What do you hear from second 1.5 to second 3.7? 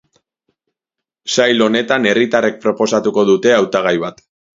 honetan herritarrek proposatuko dute